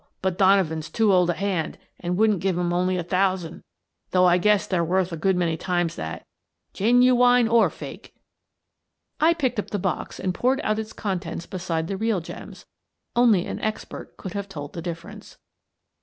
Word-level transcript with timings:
But 0.23 0.35
Donovan's 0.35 0.89
too 0.89 1.13
old 1.13 1.29
a 1.29 1.33
hand, 1.33 1.77
and 1.99 2.17
wouldn't 2.17 2.39
give 2.39 2.57
him 2.57 2.73
only 2.73 2.97
a 2.97 3.03
thousand, 3.03 3.61
though 4.09 4.25
I 4.25 4.39
guess 4.39 4.65
they're 4.65 4.83
worth 4.83 5.11
a 5.11 5.15
good 5.15 5.35
many 5.35 5.57
times 5.57 5.95
that, 5.95 6.25
genuwine 6.73 7.47
or 7.47 7.69
fake." 7.69 8.15
I 9.19 9.35
picked 9.35 9.59
up 9.59 9.69
the 9.69 9.77
box 9.77 10.19
and 10.19 10.33
poured 10.33 10.59
out 10.63 10.79
its 10.79 10.91
contents 10.91 11.45
beside 11.45 11.87
the 11.87 11.97
real 11.97 12.19
gems: 12.19 12.65
only 13.15 13.45
an 13.45 13.59
expert 13.59 14.17
could 14.17 14.33
have 14.33 14.49
told 14.49 14.73
the 14.73 14.81
difference. 14.81 15.37